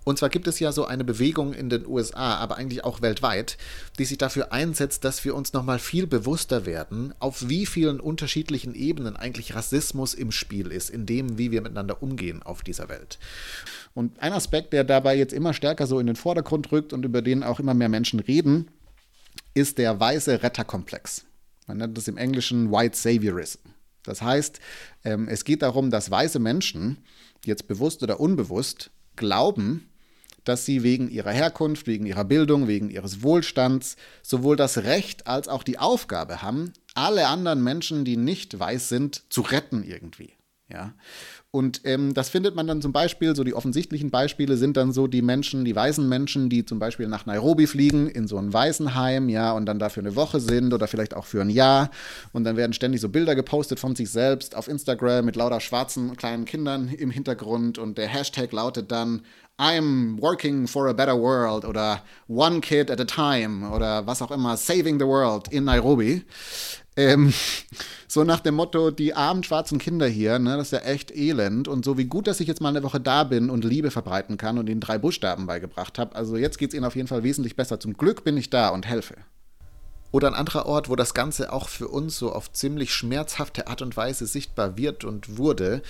[0.03, 3.57] Und zwar gibt es ja so eine Bewegung in den USA, aber eigentlich auch weltweit,
[3.97, 8.75] die sich dafür einsetzt, dass wir uns nochmal viel bewusster werden, auf wie vielen unterschiedlichen
[8.75, 13.17] Ebenen eigentlich Rassismus im Spiel ist, in dem, wie wir miteinander umgehen auf dieser Welt.
[13.93, 17.21] Und ein Aspekt, der dabei jetzt immer stärker so in den Vordergrund rückt und über
[17.21, 18.69] den auch immer mehr Menschen reden,
[19.53, 21.25] ist der weiße Retterkomplex.
[21.67, 23.59] Man nennt das im Englischen White Saviorism.
[24.03, 24.59] Das heißt,
[25.05, 26.97] ähm, es geht darum, dass weiße Menschen,
[27.45, 29.89] jetzt bewusst oder unbewusst, glauben,
[30.43, 35.47] dass sie wegen ihrer Herkunft, wegen ihrer Bildung, wegen ihres Wohlstands sowohl das Recht als
[35.47, 40.33] auch die Aufgabe haben, alle anderen Menschen, die nicht weiß sind, zu retten irgendwie.
[40.69, 40.93] Ja.
[41.55, 45.05] Und ähm, das findet man dann zum Beispiel, so die offensichtlichen Beispiele sind dann so
[45.05, 49.29] die Menschen, die weißen Menschen, die zum Beispiel nach Nairobi fliegen, in so ein Waisenheim,
[49.29, 51.91] ja, und dann da für eine Woche sind oder vielleicht auch für ein Jahr.
[52.31, 56.17] Und dann werden ständig so Bilder gepostet von sich selbst auf Instagram mit lauter schwarzen
[56.17, 59.21] kleinen Kindern im Hintergrund und der Hashtag lautet dann
[59.59, 64.31] I'm working for a better world oder One Kid at a Time oder was auch
[64.31, 66.23] immer, Saving the World in Nairobi.
[66.95, 67.33] Ähm,
[68.07, 71.67] so nach dem Motto, die armen schwarzen Kinder hier, ne, das ist ja echt elend.
[71.67, 74.37] Und so wie gut, dass ich jetzt mal eine Woche da bin und Liebe verbreiten
[74.37, 76.15] kann und ihnen drei Buchstaben beigebracht habe.
[76.15, 77.79] Also jetzt geht es ihnen auf jeden Fall wesentlich besser.
[77.79, 79.15] Zum Glück bin ich da und helfe.
[80.11, 83.81] Oder ein anderer Ort, wo das Ganze auch für uns so auf ziemlich schmerzhafte Art
[83.81, 85.81] und Weise sichtbar wird und wurde,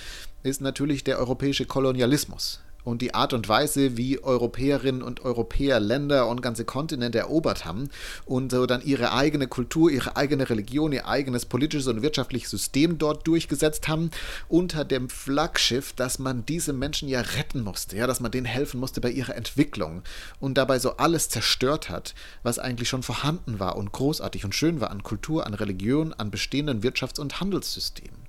[0.42, 6.28] ist natürlich der europäische Kolonialismus und die Art und Weise, wie Europäerinnen und Europäer Länder
[6.28, 7.88] und ganze Kontinente erobert haben
[8.26, 12.98] und so dann ihre eigene Kultur, ihre eigene Religion, ihr eigenes politisches und wirtschaftliches System
[12.98, 14.10] dort durchgesetzt haben,
[14.48, 18.80] unter dem Flaggschiff, dass man diese Menschen ja retten musste, ja, dass man denen helfen
[18.80, 20.02] musste bei ihrer Entwicklung
[20.40, 24.80] und dabei so alles zerstört hat, was eigentlich schon vorhanden war und großartig und schön
[24.80, 28.23] war an Kultur, an Religion, an bestehenden Wirtschafts- und Handelssystemen.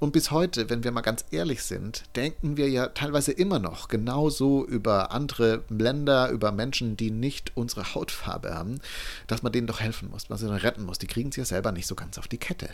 [0.00, 3.88] Und bis heute, wenn wir mal ganz ehrlich sind, denken wir ja teilweise immer noch
[3.88, 8.80] genauso über andere Länder, über Menschen, die nicht unsere Hautfarbe haben,
[9.26, 10.98] dass man denen doch helfen muss, man sie dann retten muss.
[10.98, 12.68] Die kriegen es ja selber nicht so ganz auf die Kette.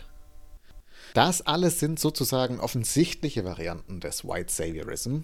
[1.13, 5.19] Das alles sind sozusagen offensichtliche Varianten des White Saviorism.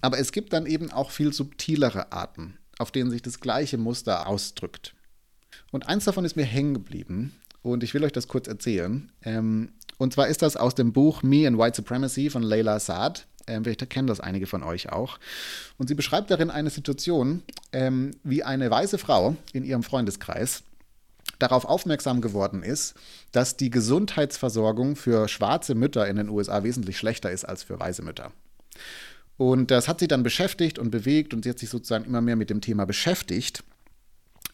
[0.00, 4.26] Aber es gibt dann eben auch viel subtilere Arten, auf denen sich das gleiche Muster
[4.26, 4.94] ausdrückt.
[5.72, 9.10] Und eins davon ist mir hängen geblieben und ich will euch das kurz erzählen.
[9.22, 13.26] Ähm, und zwar ist das aus dem Buch Me and White Supremacy von Leila Saad.
[13.46, 15.18] Ähm, vielleicht kennen das einige von euch auch.
[15.78, 20.62] Und sie beschreibt darin eine Situation, ähm, wie eine weiße Frau in ihrem Freundeskreis
[21.38, 22.94] darauf aufmerksam geworden ist,
[23.32, 28.02] dass die Gesundheitsversorgung für schwarze Mütter in den USA wesentlich schlechter ist als für weiße
[28.02, 28.32] Mütter.
[29.36, 32.36] Und das hat sie dann beschäftigt und bewegt und sie hat sich sozusagen immer mehr
[32.36, 33.64] mit dem Thema beschäftigt.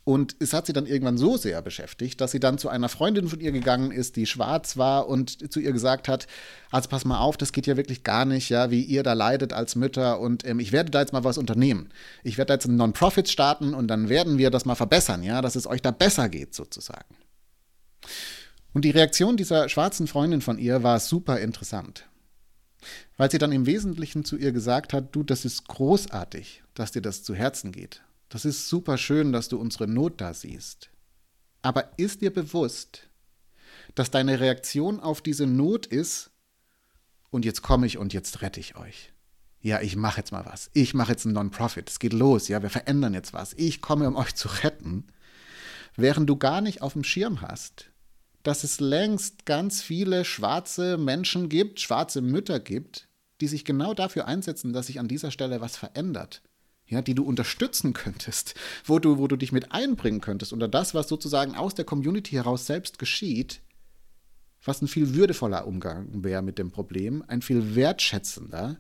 [0.05, 3.29] Und es hat sie dann irgendwann so sehr beschäftigt, dass sie dann zu einer Freundin
[3.29, 6.27] von ihr gegangen ist, die schwarz war und zu ihr gesagt hat,
[6.73, 9.53] also pass mal auf, das geht ja wirklich gar nicht, ja, wie ihr da leidet
[9.53, 11.91] als Mütter und ähm, ich werde da jetzt mal was unternehmen.
[12.25, 15.41] Ich werde da jetzt einen Non-Profit starten und dann werden wir das mal verbessern, ja,
[15.41, 17.17] dass es euch da besser geht sozusagen.
[18.73, 22.09] Und die Reaktion dieser schwarzen Freundin von ihr war super interessant.
[23.17, 27.03] Weil sie dann im Wesentlichen zu ihr gesagt hat, du, das ist großartig, dass dir
[27.03, 28.03] das zu Herzen geht.
[28.33, 30.89] Das ist super schön, dass du unsere Not da siehst.
[31.61, 33.11] Aber ist dir bewusst,
[33.95, 36.31] dass deine Reaktion auf diese Not ist,
[37.29, 39.13] und jetzt komme ich und jetzt rette ich euch.
[39.61, 40.71] Ja, ich mache jetzt mal was.
[40.73, 41.91] Ich mache jetzt ein Non-Profit.
[41.91, 42.49] Es geht los.
[42.49, 43.53] Ja, wir verändern jetzt was.
[43.53, 45.09] Ich komme, um euch zu retten.
[45.97, 47.91] Während du gar nicht auf dem Schirm hast,
[48.43, 53.09] dass es längst ganz viele schwarze Menschen gibt, schwarze Mütter gibt,
[53.43, 56.41] die sich genau dafür einsetzen, dass sich an dieser Stelle was verändert
[56.93, 60.95] ja, die du unterstützen könntest, wo du, wo du dich mit einbringen könntest unter das,
[60.95, 63.61] was sozusagen aus der Community heraus selbst geschieht,
[64.65, 68.77] was ein viel würdevoller Umgang wäre mit dem Problem, ein viel wertschätzender,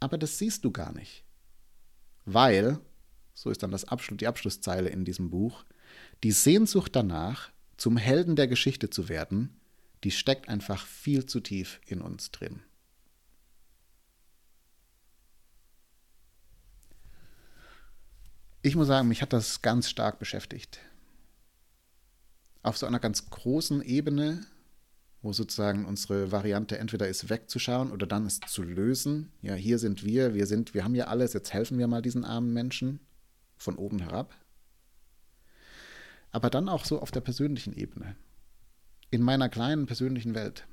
[0.00, 1.24] aber das siehst du gar nicht.
[2.24, 2.80] Weil,
[3.34, 5.64] so ist dann das Abschluss, die Abschlusszeile in diesem Buch,
[6.22, 9.60] die Sehnsucht danach, zum Helden der Geschichte zu werden,
[10.04, 12.62] die steckt einfach viel zu tief in uns drin.
[18.64, 20.78] Ich muss sagen, mich hat das ganz stark beschäftigt.
[22.62, 24.46] Auf so einer ganz großen Ebene,
[25.20, 29.32] wo sozusagen unsere Variante entweder ist wegzuschauen oder dann ist zu lösen.
[29.42, 32.24] Ja, hier sind wir, wir sind, wir haben ja alles, jetzt helfen wir mal diesen
[32.24, 33.00] armen Menschen
[33.56, 34.32] von oben herab.
[36.30, 38.14] Aber dann auch so auf der persönlichen Ebene.
[39.10, 40.68] In meiner kleinen persönlichen Welt.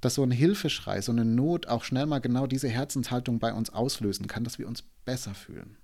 [0.00, 3.70] Dass so ein Hilfeschrei, so eine Not auch schnell mal genau diese Herzenshaltung bei uns
[3.70, 5.76] auslösen kann, dass wir uns besser fühlen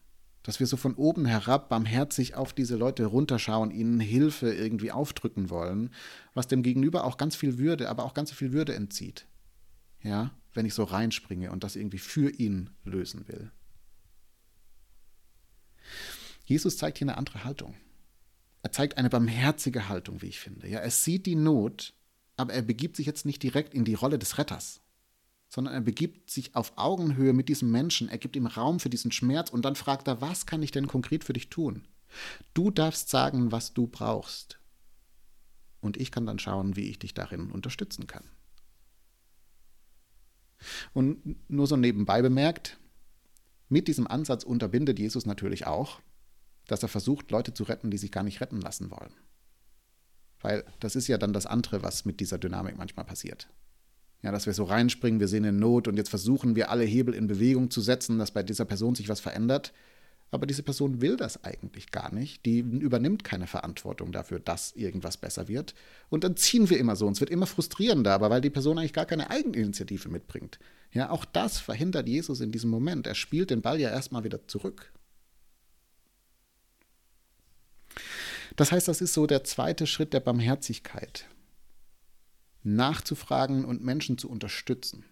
[0.44, 5.50] dass wir so von oben herab barmherzig auf diese Leute runterschauen, ihnen Hilfe irgendwie aufdrücken
[5.50, 5.90] wollen,
[6.34, 9.26] was dem Gegenüber auch ganz viel Würde, aber auch ganz viel Würde entzieht.
[10.02, 13.50] Ja, wenn ich so reinspringe und das irgendwie für ihn lösen will.
[16.44, 17.74] Jesus zeigt hier eine andere Haltung.
[18.62, 20.68] Er zeigt eine barmherzige Haltung, wie ich finde.
[20.68, 21.94] Ja, er sieht die Not,
[22.36, 24.83] aber er begibt sich jetzt nicht direkt in die Rolle des Retters
[25.54, 29.12] sondern er begibt sich auf Augenhöhe mit diesem Menschen, er gibt ihm Raum für diesen
[29.12, 31.86] Schmerz und dann fragt er, was kann ich denn konkret für dich tun?
[32.54, 34.58] Du darfst sagen, was du brauchst.
[35.80, 38.24] Und ich kann dann schauen, wie ich dich darin unterstützen kann.
[40.92, 42.80] Und nur so nebenbei bemerkt,
[43.68, 46.00] mit diesem Ansatz unterbindet Jesus natürlich auch,
[46.66, 49.14] dass er versucht, Leute zu retten, die sich gar nicht retten lassen wollen.
[50.40, 53.48] Weil das ist ja dann das andere, was mit dieser Dynamik manchmal passiert.
[54.24, 57.12] Ja, dass wir so reinspringen, wir sehen eine Not und jetzt versuchen wir alle Hebel
[57.12, 59.74] in Bewegung zu setzen, dass bei dieser Person sich was verändert.
[60.30, 62.46] Aber diese Person will das eigentlich gar nicht.
[62.46, 65.74] Die übernimmt keine Verantwortung dafür, dass irgendwas besser wird.
[66.08, 67.06] Und dann ziehen wir immer so.
[67.06, 70.58] Und es wird immer frustrierender, aber weil die Person eigentlich gar keine Eigeninitiative mitbringt.
[70.90, 73.06] Ja, auch das verhindert Jesus in diesem Moment.
[73.06, 74.90] Er spielt den Ball ja erstmal wieder zurück.
[78.56, 81.26] Das heißt, das ist so der zweite Schritt der Barmherzigkeit
[82.64, 85.04] nachzufragen und Menschen zu unterstützen,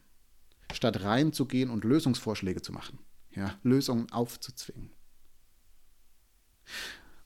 [0.73, 2.99] statt reinzugehen und Lösungsvorschläge zu machen,
[3.35, 4.91] ja, Lösungen aufzuzwingen.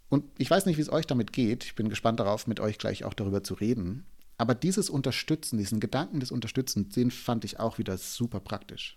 [0.09, 1.65] Und ich weiß nicht, wie es euch damit geht.
[1.65, 4.07] Ich bin gespannt darauf, mit euch gleich auch darüber zu reden.
[4.39, 8.97] Aber dieses Unterstützen, diesen Gedanken des Unterstützens, den fand ich auch wieder super praktisch.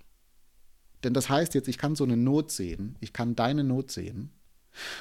[1.03, 4.31] Denn das heißt jetzt, ich kann so eine Not sehen, ich kann deine Not sehen.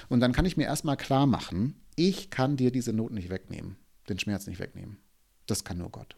[0.08, 3.76] Und dann kann ich mir erstmal klar machen, ich kann dir diese Not nicht wegnehmen,
[4.08, 4.98] den Schmerz nicht wegnehmen.
[5.46, 6.16] Das kann nur Gott.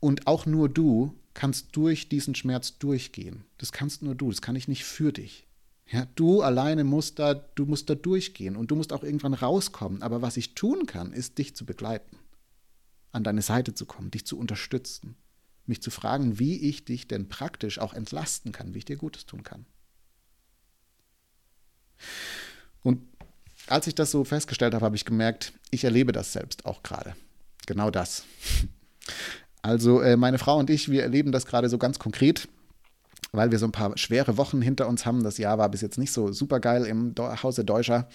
[0.00, 3.44] Und auch nur du kannst durch diesen Schmerz durchgehen.
[3.58, 5.46] Das kannst nur du, das kann ich nicht für dich.
[5.90, 10.02] Ja, du alleine musst da, du musst da durchgehen und du musst auch irgendwann rauskommen.
[10.02, 12.18] Aber was ich tun kann, ist dich zu begleiten,
[13.12, 15.16] an deine Seite zu kommen, dich zu unterstützen,
[15.64, 19.24] mich zu fragen, wie ich dich denn praktisch auch entlasten kann, wie ich dir Gutes
[19.24, 19.64] tun kann.
[22.82, 23.02] Und
[23.66, 27.14] als ich das so festgestellt habe, habe ich gemerkt, ich erlebe das selbst auch gerade.
[27.66, 28.24] Genau das.
[29.62, 32.48] Also äh, meine Frau und ich, wir erleben das gerade so ganz konkret,
[33.32, 35.22] weil wir so ein paar schwere Wochen hinter uns haben.
[35.22, 38.08] Das Jahr war bis jetzt nicht so super geil im Hause Deutscher.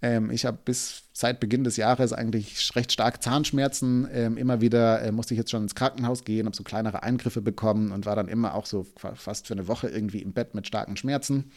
[0.00, 4.06] Ähm, ich habe bis seit Beginn des Jahres eigentlich recht stark Zahnschmerzen.
[4.12, 7.42] Ähm, immer wieder äh, musste ich jetzt schon ins Krankenhaus gehen, habe so kleinere Eingriffe
[7.42, 10.66] bekommen und war dann immer auch so fast für eine Woche irgendwie im Bett mit
[10.66, 11.50] starken Schmerzen.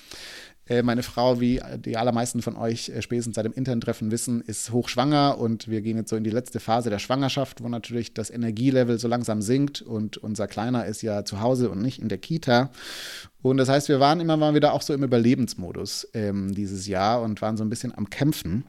[0.70, 4.72] Äh, meine Frau, wie die allermeisten von euch äh, spätestens seit dem Interntreffen wissen, ist
[4.72, 8.30] hochschwanger und wir gehen jetzt so in die letzte Phase der Schwangerschaft, wo natürlich das
[8.30, 12.20] Energielevel so langsam sinkt und unser Kleiner ist ja zu Hause und nicht in der
[12.20, 12.70] Kita.
[13.42, 17.24] Und das heißt, wir waren immer mal wieder auch so im Überlebensmodus ähm, dieses Jahr
[17.24, 18.66] und waren so ein bisschen am Kämpfen.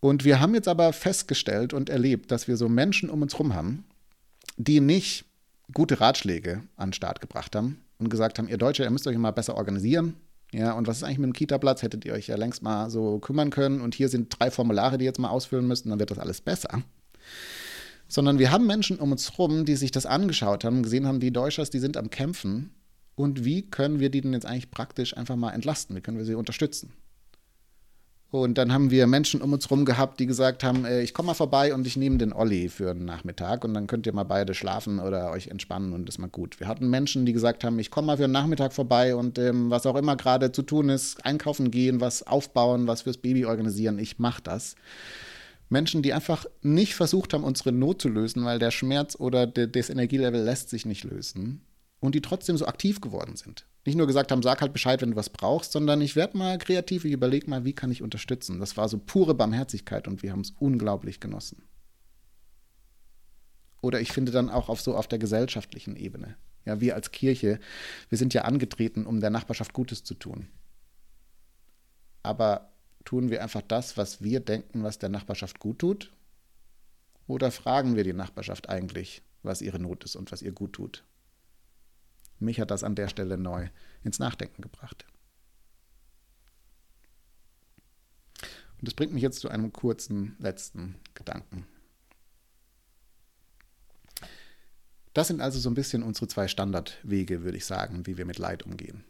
[0.00, 3.54] Und wir haben jetzt aber festgestellt und erlebt, dass wir so Menschen um uns herum
[3.54, 3.84] haben,
[4.56, 5.26] die nicht
[5.74, 9.18] gute Ratschläge an den Start gebracht haben und gesagt haben, ihr Deutsche, ihr müsst euch
[9.18, 10.14] mal besser organisieren,
[10.52, 11.82] ja, und was ist eigentlich mit dem Kita-Platz?
[11.82, 13.80] Hättet ihr euch ja längst mal so kümmern können.
[13.80, 16.40] Und hier sind drei Formulare, die ihr jetzt mal ausfüllen müsst, dann wird das alles
[16.40, 16.82] besser.
[18.08, 21.32] Sondern wir haben Menschen um uns herum, die sich das angeschaut haben, gesehen haben, die
[21.32, 22.70] Deutschers, die sind am Kämpfen.
[23.14, 25.94] Und wie können wir die denn jetzt eigentlich praktisch einfach mal entlasten?
[25.94, 26.92] Wie können wir sie unterstützen?
[28.30, 31.28] Und dann haben wir Menschen um uns herum gehabt, die gesagt haben, äh, ich komme
[31.28, 34.24] mal vorbei und ich nehme den Olli für einen Nachmittag und dann könnt ihr mal
[34.24, 36.60] beide schlafen oder euch entspannen und ist mal gut.
[36.60, 39.70] Wir hatten Menschen, die gesagt haben, ich komme mal für einen Nachmittag vorbei und ähm,
[39.70, 43.98] was auch immer gerade zu tun ist, einkaufen gehen, was aufbauen, was fürs Baby organisieren,
[43.98, 44.74] ich mache das.
[45.70, 49.88] Menschen, die einfach nicht versucht haben, unsere Not zu lösen, weil der Schmerz oder das
[49.88, 51.62] Energielevel lässt sich nicht lösen
[52.00, 55.12] und die trotzdem so aktiv geworden sind nicht nur gesagt haben, sag halt Bescheid, wenn
[55.12, 58.60] du was brauchst, sondern ich werde mal kreativ, ich überlege mal, wie kann ich unterstützen.
[58.60, 61.62] Das war so pure Barmherzigkeit und wir haben es unglaublich genossen.
[63.80, 66.36] Oder ich finde dann auch auf so auf der gesellschaftlichen Ebene.
[66.64, 67.60] Ja, wir als Kirche,
[68.08, 70.48] wir sind ja angetreten, um der Nachbarschaft Gutes zu tun.
[72.22, 72.72] Aber
[73.04, 76.12] tun wir einfach das, was wir denken, was der Nachbarschaft gut tut?
[77.26, 81.04] Oder fragen wir die Nachbarschaft eigentlich, was ihre Not ist und was ihr gut tut?
[82.38, 83.68] Mich hat das an der Stelle neu
[84.04, 85.04] ins Nachdenken gebracht.
[88.78, 91.66] Und das bringt mich jetzt zu einem kurzen letzten Gedanken.
[95.14, 98.38] Das sind also so ein bisschen unsere zwei Standardwege, würde ich sagen, wie wir mit
[98.38, 99.02] Leid umgehen.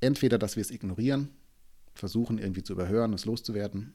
[0.00, 1.28] Entweder, dass wir es ignorieren,
[1.94, 3.94] versuchen irgendwie zu überhören, es loszuwerden,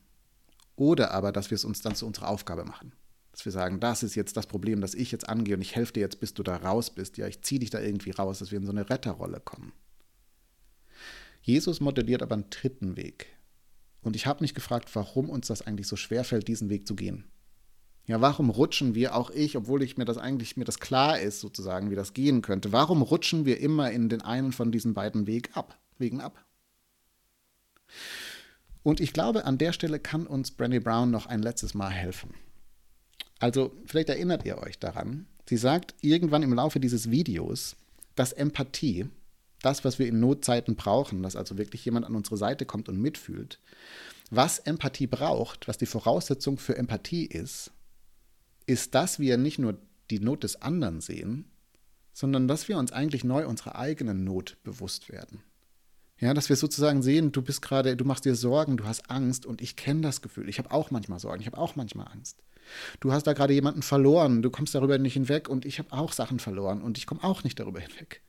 [0.78, 2.94] oder aber, dass wir es uns dann zu unserer Aufgabe machen.
[3.38, 5.94] Dass wir sagen, das ist jetzt das Problem, das ich jetzt angehe und ich helfe
[5.94, 7.18] dir jetzt, bis du da raus bist.
[7.18, 9.74] Ja, ich ziehe dich da irgendwie raus, dass wir in so eine Retterrolle kommen.
[11.44, 13.28] Jesus modelliert aber einen dritten Weg.
[14.02, 16.96] Und ich habe mich gefragt, warum uns das eigentlich so schwer fällt, diesen Weg zu
[16.96, 17.26] gehen.
[18.08, 21.40] Ja, warum rutschen wir, auch ich, obwohl ich mir das eigentlich mir das klar ist,
[21.40, 25.28] sozusagen, wie das gehen könnte, warum rutschen wir immer in den einen von diesen beiden
[25.28, 26.44] Weg ab, Wegen ab?
[28.82, 32.34] Und ich glaube, an der Stelle kann uns Brandy Brown noch ein letztes Mal helfen.
[33.40, 35.28] Also vielleicht erinnert ihr euch daran.
[35.48, 37.76] Sie sagt irgendwann im Laufe dieses Videos,
[38.16, 39.08] dass Empathie,
[39.62, 43.00] das, was wir in Notzeiten brauchen, dass also wirklich jemand an unsere Seite kommt und
[43.00, 43.60] mitfühlt,
[44.30, 47.72] was Empathie braucht, was die Voraussetzung für Empathie ist,
[48.66, 49.78] ist, dass wir nicht nur
[50.10, 51.46] die Not des anderen sehen,
[52.14, 55.44] sondern dass wir uns eigentlich neu unserer eigenen Not bewusst werden.
[56.20, 59.46] Ja, dass wir sozusagen sehen, du bist gerade, du machst dir Sorgen, du hast Angst
[59.46, 60.50] und ich kenne das Gefühl.
[60.50, 62.42] Ich habe auch manchmal Sorgen, ich habe auch manchmal Angst.
[63.00, 65.50] Du hast da gerade jemanden verloren, du kommst darüber nicht hinweg.
[65.50, 66.82] Und ich habe auch Sachen verloren.
[66.82, 68.22] Und ich komme auch nicht darüber hinweg.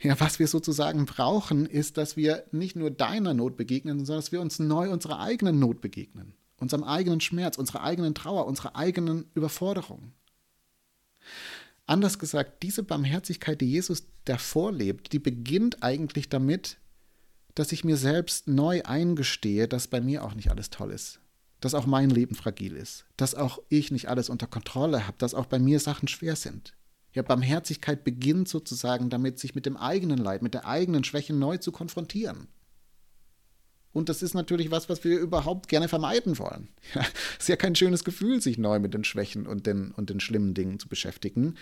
[0.00, 4.32] Ja, was wir sozusagen brauchen, ist, dass wir nicht nur deiner Not begegnen, sondern dass
[4.32, 9.30] wir uns neu unserer eigenen Not begegnen, unserem eigenen Schmerz, unserer eigenen Trauer, unserer eigenen
[9.34, 10.12] Überforderung.
[11.86, 16.78] Anders gesagt, diese Barmherzigkeit, die Jesus davor lebt, die beginnt eigentlich damit,
[17.54, 21.20] dass ich mir selbst neu eingestehe, dass bei mir auch nicht alles toll ist,
[21.60, 25.34] dass auch mein Leben fragil ist, dass auch ich nicht alles unter Kontrolle habe, dass
[25.34, 26.74] auch bei mir Sachen schwer sind.
[27.12, 31.56] Ja, Barmherzigkeit beginnt sozusagen damit, sich mit dem eigenen Leid, mit der eigenen Schwäche neu
[31.56, 32.48] zu konfrontieren.
[33.92, 36.68] Und das ist natürlich was, was wir überhaupt gerne vermeiden wollen.
[36.94, 37.04] Ja,
[37.38, 40.54] ist ja kein schönes Gefühl, sich neu mit den Schwächen und den, und den schlimmen
[40.54, 41.56] Dingen zu beschäftigen.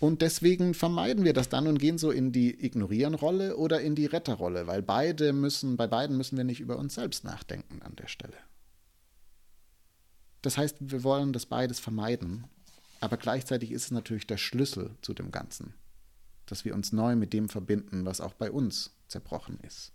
[0.00, 4.06] Und deswegen vermeiden wir das dann und gehen so in die Ignorieren-Rolle oder in die
[4.06, 8.06] Retterrolle, weil beide müssen, bei beiden müssen wir nicht über uns selbst nachdenken an der
[8.06, 8.36] Stelle.
[10.42, 12.46] Das heißt, wir wollen das beides vermeiden,
[13.00, 15.74] aber gleichzeitig ist es natürlich der Schlüssel zu dem Ganzen,
[16.46, 19.92] dass wir uns neu mit dem verbinden, was auch bei uns zerbrochen ist.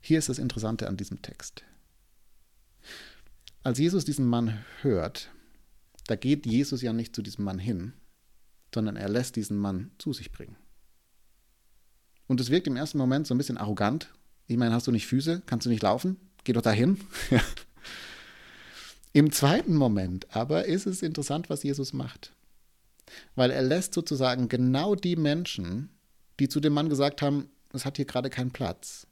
[0.00, 1.64] Hier ist das Interessante an diesem Text.
[3.62, 5.30] Als Jesus diesen Mann hört,
[6.06, 7.92] da geht Jesus ja nicht zu diesem Mann hin,
[8.74, 10.56] sondern er lässt diesen Mann zu sich bringen.
[12.26, 14.10] Und es wirkt im ersten Moment so ein bisschen arrogant.
[14.48, 15.42] Ich meine, hast du nicht Füße?
[15.46, 16.16] Kannst du nicht laufen?
[16.42, 16.98] Geh doch dahin.
[19.12, 22.32] Im zweiten Moment aber ist es interessant, was Jesus macht.
[23.34, 25.90] Weil er lässt sozusagen genau die Menschen,
[26.40, 29.06] die zu dem Mann gesagt haben, es hat hier gerade keinen Platz,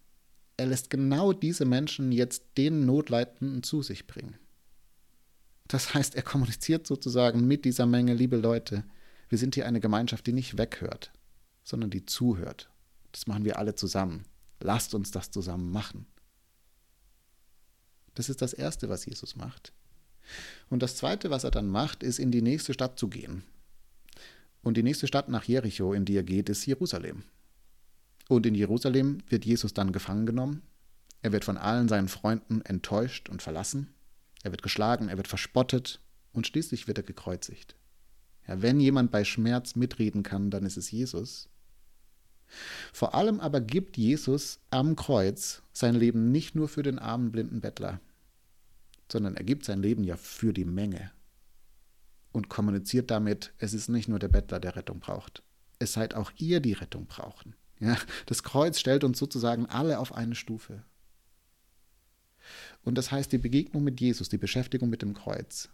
[0.56, 4.36] er lässt genau diese Menschen jetzt den Notleidenden zu sich bringen.
[5.68, 8.84] Das heißt, er kommuniziert sozusagen mit dieser Menge, liebe Leute,
[9.28, 11.12] wir sind hier eine Gemeinschaft, die nicht weghört,
[11.62, 12.70] sondern die zuhört.
[13.12, 14.24] Das machen wir alle zusammen.
[14.60, 16.06] Lasst uns das zusammen machen.
[18.14, 19.72] Das ist das Erste, was Jesus macht.
[20.68, 23.44] Und das Zweite, was er dann macht, ist, in die nächste Stadt zu gehen.
[24.62, 27.22] Und die nächste Stadt nach Jericho, in die er geht, ist Jerusalem.
[28.28, 30.62] Und in Jerusalem wird Jesus dann gefangen genommen.
[31.22, 33.94] Er wird von allen seinen Freunden enttäuscht und verlassen.
[34.42, 36.00] Er wird geschlagen, er wird verspottet
[36.32, 37.76] und schließlich wird er gekreuzigt.
[38.48, 41.48] Ja, wenn jemand bei Schmerz mitreden kann, dann ist es Jesus.
[42.92, 47.60] Vor allem aber gibt Jesus am Kreuz sein Leben nicht nur für den armen blinden
[47.60, 48.00] Bettler,
[49.10, 51.10] sondern er gibt sein Leben ja für die Menge
[52.32, 55.42] und kommuniziert damit, es ist nicht nur der Bettler, der Rettung braucht.
[55.78, 57.54] Es seid auch ihr, die Rettung brauchen.
[57.78, 60.82] Ja, das Kreuz stellt uns sozusagen alle auf eine Stufe.
[62.82, 65.68] Und das heißt, die Begegnung mit Jesus, die Beschäftigung mit dem Kreuz,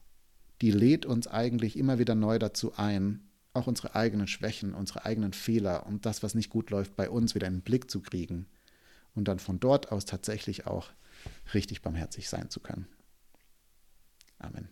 [0.60, 5.32] die lädt uns eigentlich immer wieder neu dazu ein, auch unsere eigenen Schwächen, unsere eigenen
[5.32, 8.46] Fehler und das, was nicht gut läuft, bei uns wieder in den Blick zu kriegen
[9.14, 10.90] und dann von dort aus tatsächlich auch
[11.54, 12.86] richtig barmherzig sein zu können.
[14.38, 14.68] Amen.